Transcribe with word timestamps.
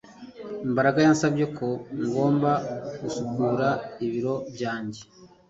Mbaraga 0.71 0.99
yansabye 1.05 1.45
ko 1.57 1.67
ngomba 2.05 2.51
gusukura 3.01 3.67
ibiro 4.05 4.35
byanjye 4.55 5.01